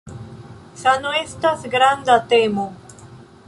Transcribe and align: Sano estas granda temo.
Sano 0.83 1.11
estas 1.19 1.67
granda 1.75 2.17
temo. 2.33 2.69